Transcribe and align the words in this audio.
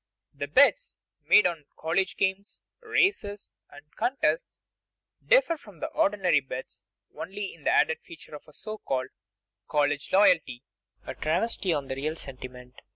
The 0.33 0.47
bets 0.47 0.95
made 1.27 1.45
on 1.45 1.65
college 1.77 2.17
games, 2.17 2.63
races, 2.79 3.51
and 3.69 3.95
contests 3.95 4.59
differ 5.23 5.57
from 5.57 5.83
ordinary 5.93 6.39
bets 6.39 6.83
only 7.15 7.53
in 7.53 7.65
the 7.65 7.69
added 7.69 7.99
feature 7.99 8.33
of 8.33 8.47
so 8.51 8.79
called 8.79 9.09
college 9.67 10.11
loyalty 10.11 10.63
(a 11.05 11.13
travesty 11.13 11.71
on 11.71 11.85
the 11.87 11.95
real 11.95 12.15
sentiment). 12.15 12.81